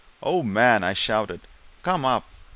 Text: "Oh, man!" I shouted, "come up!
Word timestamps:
"Oh, 0.23 0.41
man!" 0.41 0.83
I 0.83 0.93
shouted, 0.93 1.41
"come 1.83 2.05
up! 2.05 2.25